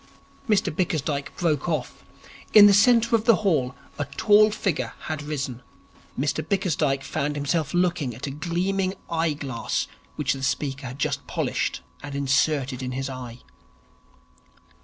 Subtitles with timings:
[0.49, 2.03] Mr Bickersdyke broke off.
[2.55, 5.61] In the centre of the hall a tall figure had risen.
[6.19, 9.85] Mr Bickersdyke found himself looking at a gleaming eye glass
[10.15, 13.43] which the speaker had just polished and inserted in his eye.